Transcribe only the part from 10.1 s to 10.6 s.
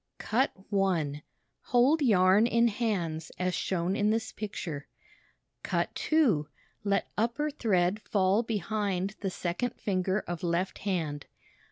of